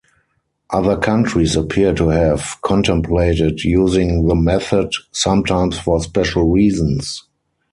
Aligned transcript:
Other 0.71 0.97
countries 0.97 1.55
appear 1.55 1.93
to 1.93 2.09
have 2.09 2.57
contemplated 2.63 3.63
using 3.63 4.25
the 4.27 4.33
method, 4.33 4.91
sometimes 5.11 5.77
for 5.77 6.01
special 6.01 6.49
reasons. 6.49 7.27